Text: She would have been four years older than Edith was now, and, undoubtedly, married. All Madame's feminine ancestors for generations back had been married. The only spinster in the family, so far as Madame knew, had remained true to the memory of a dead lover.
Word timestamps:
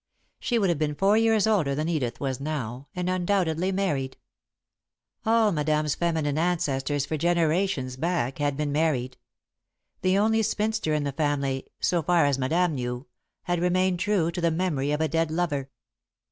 She 0.39 0.57
would 0.57 0.69
have 0.69 0.79
been 0.79 0.95
four 0.95 1.15
years 1.15 1.45
older 1.45 1.75
than 1.75 1.87
Edith 1.87 2.19
was 2.19 2.39
now, 2.39 2.87
and, 2.95 3.07
undoubtedly, 3.07 3.71
married. 3.71 4.17
All 5.27 5.51
Madame's 5.51 5.93
feminine 5.93 6.39
ancestors 6.39 7.05
for 7.05 7.17
generations 7.17 7.97
back 7.97 8.39
had 8.39 8.57
been 8.57 8.71
married. 8.71 9.17
The 10.01 10.17
only 10.17 10.41
spinster 10.41 10.95
in 10.95 11.03
the 11.03 11.11
family, 11.11 11.67
so 11.79 12.01
far 12.01 12.25
as 12.25 12.39
Madame 12.39 12.73
knew, 12.73 13.05
had 13.43 13.59
remained 13.61 13.99
true 13.99 14.31
to 14.31 14.41
the 14.41 14.49
memory 14.49 14.89
of 14.91 15.01
a 15.01 15.07
dead 15.07 15.29
lover. 15.29 15.69